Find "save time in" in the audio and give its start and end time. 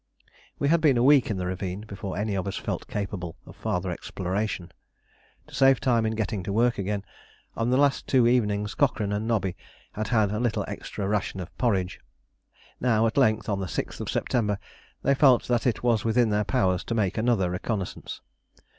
5.53-6.15